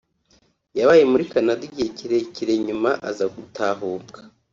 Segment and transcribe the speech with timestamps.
[0.77, 4.19] yabaye muri Canada igihe kirekire nyuma aza gutahuka